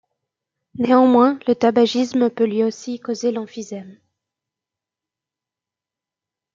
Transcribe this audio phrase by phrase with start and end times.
[0.79, 3.99] Néanmoins le tabagisme peut lui aussi causer l'emphysème.